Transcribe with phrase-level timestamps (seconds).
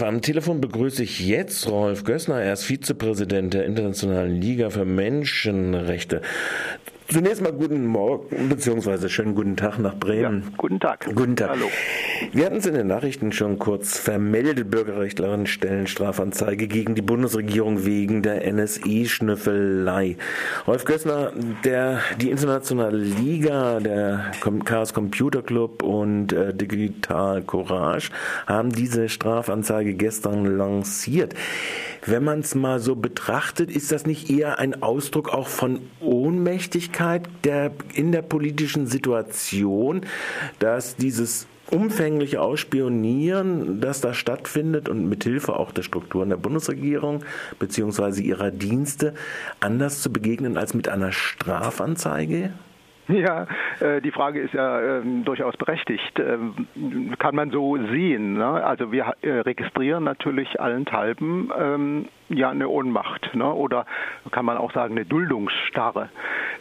[0.00, 2.42] Am Telefon begrüße ich jetzt Rolf Gössner.
[2.42, 6.20] Er ist Vizepräsident der Internationalen Liga für Menschenrechte.
[7.10, 10.42] Zunächst mal guten Morgen, beziehungsweise schönen guten Tag nach Bremen.
[10.42, 11.06] Ja, guten Tag.
[11.06, 11.48] Guten Tag.
[11.48, 11.64] Hallo.
[12.32, 14.70] Wir hatten es in den Nachrichten schon kurz vermeldet.
[14.70, 20.18] Bürgerrechtlerinnen stellen Strafanzeige gegen die Bundesregierung wegen der NSI-Schnüffelei.
[20.66, 21.32] Rolf Gössner,
[21.64, 24.32] der, die internationale Liga, der
[24.66, 28.10] Chaos Computer Club und äh, Digital Courage
[28.46, 31.34] haben diese Strafanzeige gestern lanciert.
[32.04, 36.97] Wenn man es mal so betrachtet, ist das nicht eher ein Ausdruck auch von Ohnmächtigkeit
[37.44, 40.02] der, in der politischen Situation,
[40.58, 47.24] dass dieses umfängliche Ausspionieren, das da stattfindet und mithilfe auch der Strukturen der Bundesregierung
[47.58, 48.22] bzw.
[48.22, 49.14] ihrer Dienste
[49.60, 52.52] anders zu begegnen als mit einer Strafanzeige?
[53.18, 53.46] Ja,
[53.80, 56.18] äh, die Frage ist ja äh, durchaus berechtigt.
[56.18, 56.38] Äh,
[57.18, 58.34] kann man so sehen.
[58.34, 58.46] Ne?
[58.46, 63.50] Also wir äh, registrieren natürlich allenthalben ähm, ja eine Ohnmacht ne?
[63.52, 63.86] oder
[64.30, 66.10] kann man auch sagen eine Duldungsstarre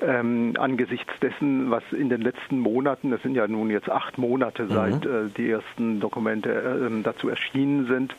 [0.01, 4.63] ähm, angesichts dessen, was in den letzten Monaten, das sind ja nun jetzt acht Monate
[4.63, 4.69] mhm.
[4.69, 8.15] seit äh, die ersten Dokumente äh, dazu erschienen sind,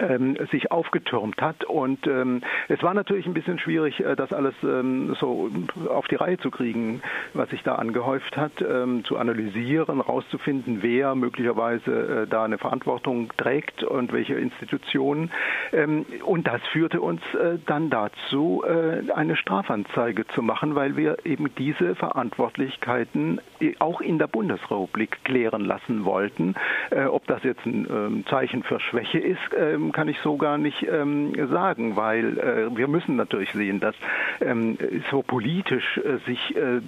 [0.00, 1.64] ähm, sich aufgetürmt hat.
[1.64, 5.50] Und ähm, es war natürlich ein bisschen schwierig, äh, das alles ähm, so
[5.88, 7.02] auf die Reihe zu kriegen,
[7.34, 13.30] was sich da angehäuft hat, ähm, zu analysieren, rauszufinden, wer möglicherweise äh, da eine Verantwortung
[13.36, 15.30] trägt und welche Institutionen.
[15.72, 21.24] Ähm, und das führte uns äh, dann dazu, äh, eine Strafanzeige zu machen, weil wir
[21.24, 26.54] eben diese Verantwortlichkeiten äh, auch in der Bundesrepublik klären lassen wollten.
[26.90, 29.38] Äh, ob das jetzt ein ähm, Zeichen für Schwäche ist,
[29.82, 33.94] ähm, kann ich so gar nicht ähm, sagen, weil äh, wir müssen natürlich sehen, dass
[34.40, 34.78] ähm,
[35.10, 36.80] so politisch äh, sich äh,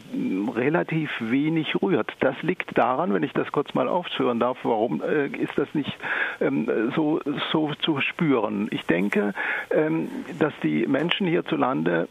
[0.54, 2.12] relativ wenig rührt.
[2.20, 5.96] Das liegt daran, wenn ich das kurz mal aufführen darf, warum äh, ist das nicht
[6.40, 7.20] ähm, so,
[7.52, 8.68] so zu spüren.
[8.70, 9.34] Ich denke,
[9.70, 10.08] ähm,
[10.38, 12.08] dass die Menschen hierzulande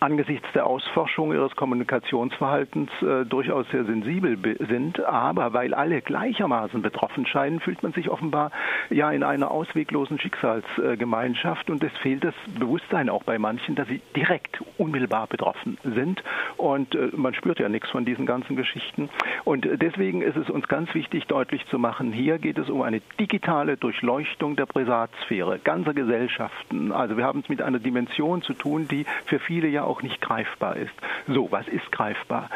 [0.00, 5.04] angesichts der Ausforschung ihres Kommunikationsverhaltens äh, durchaus sehr sensibel sind.
[5.04, 8.50] Aber weil alle gleichermaßen betroffen scheinen, fühlt man sich offenbar
[8.88, 14.00] ja in einer ausweglosen Schicksalsgemeinschaft und es fehlt das Bewusstsein auch bei manchen, dass sie
[14.16, 16.22] direkt unmittelbar betroffen sind.
[16.56, 19.10] Und äh, man spürt ja nichts von diesen ganzen Geschichten.
[19.44, 23.00] Und deswegen ist es uns ganz wichtig, deutlich zu machen, hier geht es um eine
[23.18, 26.92] digitale Durchleuchtung der Privatsphäre ganzer Gesellschaften.
[26.92, 30.20] Also wir haben es mit einer Dimension zu tun, die für viele ja auch nicht
[30.20, 30.92] greifbar ist.
[31.26, 32.48] So, was ist greifbar?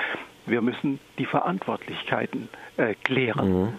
[0.47, 3.63] Wir müssen die Verantwortlichkeiten äh, klären.
[3.63, 3.75] Mhm.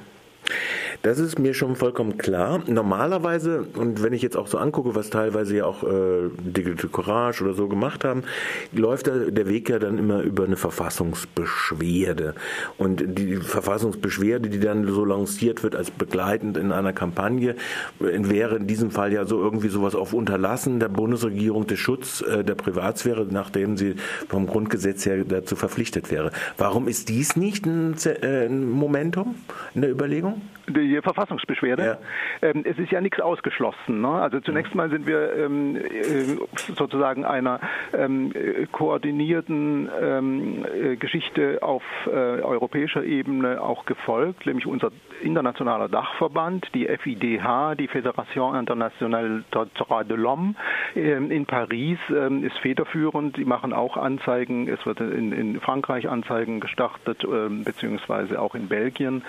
[1.01, 2.63] Das ist mir schon vollkommen klar.
[2.67, 7.43] Normalerweise, und wenn ich jetzt auch so angucke, was teilweise ja auch äh, Digital Courage
[7.43, 8.23] oder so gemacht haben,
[8.71, 12.33] läuft der, der Weg ja dann immer über eine Verfassungsbeschwerde.
[12.77, 17.55] Und die Verfassungsbeschwerde, die dann so lanciert wird als begleitend in einer Kampagne,
[17.99, 22.43] wäre in diesem Fall ja so irgendwie sowas auf Unterlassen der Bundesregierung des Schutz äh,
[22.43, 23.95] der Privatsphäre, nachdem sie
[24.27, 26.31] vom Grundgesetz her dazu verpflichtet wäre.
[26.57, 29.35] Warum ist dies nicht ein, äh, ein Momentum
[29.73, 30.34] in der Überlegung?
[30.67, 31.97] Die Verfassungsbeschwerde.
[32.41, 32.49] Ja.
[32.49, 34.01] Ähm, es ist ja nichts ausgeschlossen.
[34.01, 34.07] Ne?
[34.07, 37.59] Also zunächst mal sind wir ähm, äh, sozusagen einer
[37.93, 38.33] ähm,
[38.71, 44.91] koordinierten ähm, äh, Geschichte auf äh, europäischer Ebene auch gefolgt, nämlich unser
[45.21, 50.55] internationaler Dachverband, die FIDH, die Fédération Internationale des Droits de l'Homme
[50.95, 53.37] ähm, in Paris ähm, ist federführend.
[53.37, 54.67] Die machen auch Anzeigen.
[54.67, 57.25] Es wird in, in Frankreich Anzeigen gestartet,
[57.63, 59.23] beziehungsweise auch in Belgien.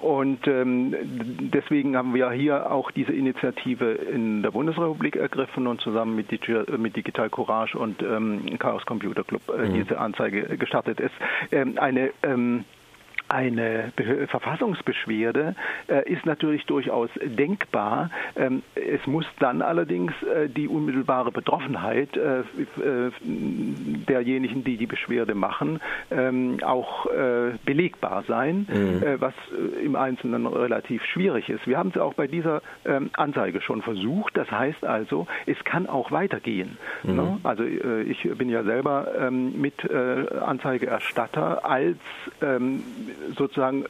[0.00, 0.94] Und und ähm,
[1.52, 6.56] deswegen haben wir hier auch diese Initiative in der Bundesrepublik ergriffen und zusammen mit, Digi
[6.76, 9.74] mit Digital Courage und ähm, Chaos Computer Club äh, mhm.
[9.74, 10.98] diese Anzeige gestartet.
[10.98, 11.12] Es
[11.52, 12.64] ähm, eine ähm,
[13.28, 15.54] eine Be Verfassungsbeschwerde
[15.88, 18.10] äh, ist natürlich durchaus denkbar.
[18.36, 23.10] Ähm, es muss dann allerdings äh, die unmittelbare Betroffenheit äh, äh
[24.06, 25.80] derjenigen, die die Beschwerde machen,
[26.10, 29.02] ähm, auch äh, belegbar sein, mhm.
[29.02, 29.34] Äh, was
[29.82, 31.66] im Einzelnen relativ schwierig ist.
[31.66, 34.36] Wir haben es auch bei dieser ähm, Anzeige schon versucht.
[34.36, 36.76] Das heißt also, es kann auch weitergehen.
[37.02, 37.16] Mhm.
[37.16, 37.40] Ne?
[37.42, 41.98] Also ich bin ja selber ähm, mit Anzeigeerstatter als
[42.42, 42.82] ähm,
[43.36, 43.88] sozusagen äh,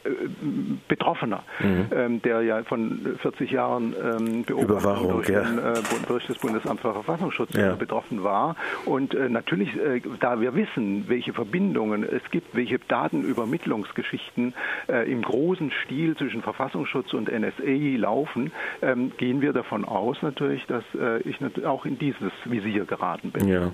[0.88, 1.86] Betroffener, mhm.
[1.94, 5.42] ähm, der ja von 40 Jahren ähm, Beobachtung durch, ja.
[5.42, 5.74] den, äh,
[6.08, 7.74] durch, das Bundesamt für Verfassungsschutz ja.
[7.74, 8.56] betroffen war.
[8.84, 14.54] Und äh, natürlich, äh, da wir wissen, welche Verbindungen es gibt, welche Datenübermittlungsgeschichten
[14.88, 20.66] äh, im großen Stil zwischen Verfassungsschutz und NSA laufen, ähm, gehen wir davon aus natürlich,
[20.66, 23.48] dass äh, ich auch in dieses Visier geraten bin.
[23.48, 23.70] Ja.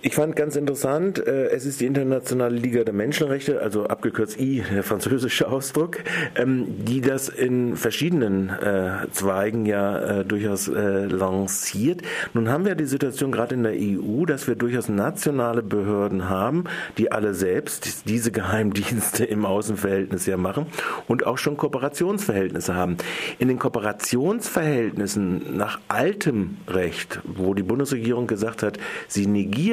[0.00, 4.62] Ich fand ganz interessant, äh, es ist die Internationale Liga der Menschenrechte, also abgekürzt I,
[4.72, 5.98] der französische Ausdruck,
[6.34, 12.02] ähm, die das in verschiedenen äh, Zweigen ja äh, durchaus lanciert.
[12.32, 16.64] Nun haben wir die Situation gerade in der EU, dass wir durchaus nationale Behörden haben,
[16.96, 20.66] die alle selbst diese Geheimdienste im Außenverhältnis ja machen
[21.08, 22.96] und auch schon Kooperationsverhältnisse haben.
[23.38, 28.78] In den Kooperationsverhältnissen nach altem Recht, wo die Bundesregierung gesagt hat,
[29.08, 29.26] sie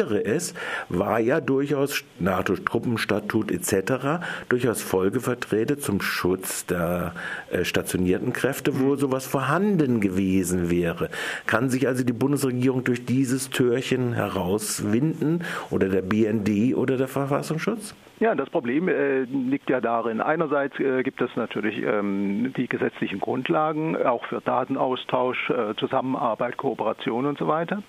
[0.10, 0.54] negiere es,
[0.90, 4.24] war ja durchaus NATO-Truppenstatut etc.
[4.50, 7.14] durchaus Folgeverträge zum Schutz der
[7.52, 11.10] äh, stationierten Kräfte, wo sowas vorhanden gewesen wäre.
[11.46, 17.94] Kann sich also die Bundesregierung durch dieses Türchen herauswinden oder der BND oder der Verfassungsschutz?
[18.20, 20.20] Ja, das Problem äh, liegt ja darin.
[20.20, 27.26] Einerseits äh, gibt es natürlich ähm, die gesetzlichen Grundlagen, auch für Datenaustausch, äh, Zusammenarbeit, Kooperation
[27.26, 27.82] und so weiter.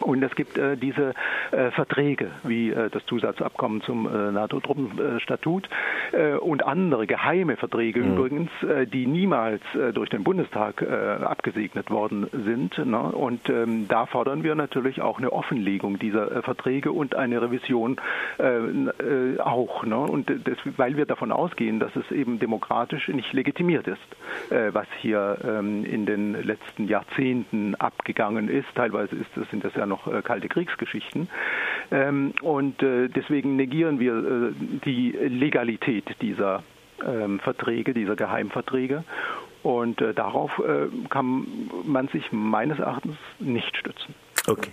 [0.00, 1.14] Und es gibt äh, diese
[1.50, 5.68] äh, Verträge, wie äh, das Zusatzabkommen zum äh, NATO-Truppenstatut
[6.12, 8.12] äh, und andere geheime Verträge mhm.
[8.12, 9.62] übrigens, äh, die niemals
[9.94, 12.78] durch den Bundestag abgesegnet worden sind.
[12.78, 13.00] Ne?
[13.00, 18.00] Und ähm, da fordern wir natürlich auch eine Offenlegung dieser Verträge und eine Revision
[19.38, 19.84] auch.
[19.84, 19.96] Ne?
[19.96, 24.00] Und das, weil wir davon ausgehen, dass es eben demokratisch nicht legitimiert ist,
[24.50, 28.68] was hier ähm, in den letzten Jahrzehnten abgegangen ist.
[28.74, 31.28] Teilweise ist das, sind das ja noch äh, kalte Kriegsgeschichten.
[31.90, 34.52] Ähm, und äh, deswegen negieren wir äh,
[34.84, 36.62] die Legalität dieser
[37.06, 39.04] ähm, Verträge, dieser Geheimverträge.
[39.62, 41.46] Und äh, darauf äh, kann
[41.84, 44.14] man sich meines Erachtens nicht stützen.
[44.48, 44.72] Okay.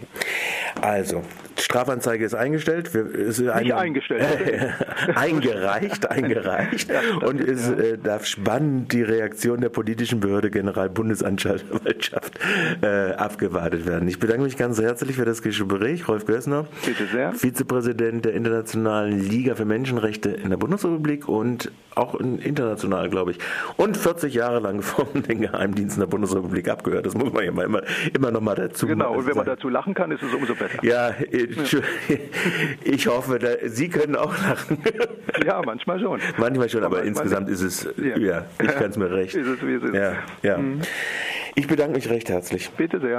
[0.81, 1.23] Also,
[1.61, 2.87] Strafanzeige ist eingestellt.
[2.95, 4.23] Ist Nicht eine, eingestellt.
[5.15, 6.89] eingereicht, eingereicht.
[6.89, 12.39] Ja, und es äh, darf spannend die Reaktion der politischen Behörde Generalbundesanwaltschaft
[12.81, 14.07] äh, abgewartet werden.
[14.07, 16.07] Ich bedanke mich ganz herzlich für das Gespräch.
[16.07, 17.33] Rolf Gößner, Bitte sehr.
[17.33, 23.39] Vizepräsident der Internationalen Liga für Menschenrechte in der Bundesrepublik und auch international, glaube ich.
[23.77, 27.05] Und 40 Jahre lang von den Geheimdiensten der Bundesrepublik abgehört.
[27.05, 27.81] Das muss man ja immer,
[28.13, 30.83] immer, noch mal dazu Genau, und wenn man dazu lachen kann, ist es umso besser.
[30.83, 31.15] Ja,
[32.83, 34.77] ich hoffe, da, Sie können auch lachen.
[35.45, 36.19] Ja, manchmal schon.
[36.37, 39.35] Manchmal schon, aber, aber insgesamt ist es, ja, ja ich kann es mir recht.
[39.39, 39.93] Ist es, wie es ist.
[39.93, 40.57] Ja, ja.
[40.57, 40.81] Mhm.
[41.55, 42.69] Ich bedanke mich recht herzlich.
[42.71, 43.07] Bitte sehr.